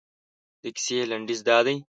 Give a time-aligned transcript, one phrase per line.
[0.61, 1.77] د کیسې لنډیز دادی.